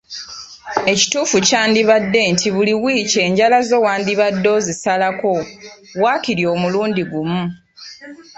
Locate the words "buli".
2.55-2.73